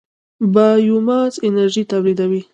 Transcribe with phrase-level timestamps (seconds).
[0.53, 2.41] بایوماس انرژي تولیدوي.